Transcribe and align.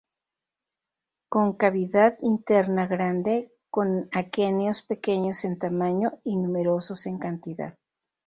Con 1.29 1.53
cavidad 1.57 2.17
interna 2.21 2.87
grande, 2.87 3.51
con 3.69 4.09
aquenios 4.11 4.81
pequeños 4.81 5.45
en 5.45 5.59
tamaño 5.59 6.13
y 6.23 6.37
numerosos 6.37 7.05
en 7.05 7.19
cantidad. 7.19 7.77